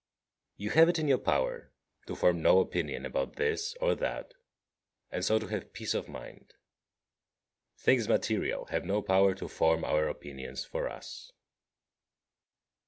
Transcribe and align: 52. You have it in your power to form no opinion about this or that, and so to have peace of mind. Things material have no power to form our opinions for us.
52. 0.55 0.63
You 0.63 0.69
have 0.71 0.89
it 0.89 0.97
in 0.97 1.07
your 1.07 1.19
power 1.19 1.71
to 2.07 2.15
form 2.15 2.41
no 2.41 2.59
opinion 2.59 3.05
about 3.05 3.35
this 3.35 3.75
or 3.79 3.93
that, 3.93 4.33
and 5.11 5.23
so 5.23 5.37
to 5.37 5.45
have 5.49 5.73
peace 5.73 5.93
of 5.93 6.07
mind. 6.09 6.55
Things 7.77 8.07
material 8.09 8.65
have 8.71 8.83
no 8.83 9.03
power 9.03 9.35
to 9.35 9.47
form 9.47 9.85
our 9.85 10.07
opinions 10.07 10.65
for 10.65 10.89
us. 10.89 11.31